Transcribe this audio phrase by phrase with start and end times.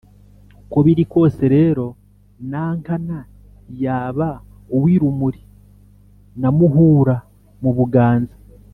[0.61, 1.85] uko biri kose rero,
[2.51, 3.19] nankana
[3.83, 4.29] yaba
[4.75, 5.41] uw'i rumuli
[6.41, 7.15] na muhura
[7.61, 8.35] mu buganza,